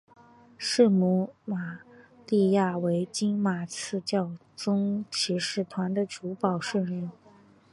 [0.57, 1.81] 圣母玛
[2.27, 7.11] 利亚为金马刺教宗骑士团的主保圣人。